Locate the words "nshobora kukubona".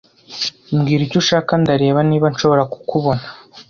2.33-3.23